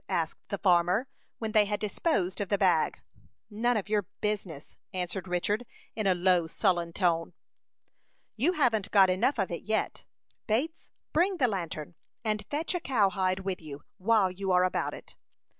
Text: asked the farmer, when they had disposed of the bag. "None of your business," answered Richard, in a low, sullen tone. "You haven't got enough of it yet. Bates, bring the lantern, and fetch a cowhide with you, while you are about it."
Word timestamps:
asked 0.09 0.39
the 0.49 0.57
farmer, 0.57 1.07
when 1.37 1.51
they 1.51 1.65
had 1.65 1.79
disposed 1.79 2.41
of 2.41 2.49
the 2.49 2.57
bag. 2.57 2.97
"None 3.51 3.77
of 3.77 3.87
your 3.87 4.07
business," 4.19 4.75
answered 4.91 5.27
Richard, 5.27 5.63
in 5.95 6.07
a 6.07 6.15
low, 6.15 6.47
sullen 6.47 6.91
tone. 6.91 7.33
"You 8.35 8.53
haven't 8.53 8.89
got 8.89 9.11
enough 9.11 9.37
of 9.37 9.51
it 9.51 9.61
yet. 9.61 10.03
Bates, 10.47 10.89
bring 11.13 11.37
the 11.37 11.47
lantern, 11.47 11.93
and 12.23 12.43
fetch 12.49 12.73
a 12.73 12.79
cowhide 12.79 13.41
with 13.41 13.61
you, 13.61 13.83
while 13.99 14.31
you 14.31 14.51
are 14.51 14.63
about 14.63 14.95
it." 14.95 15.15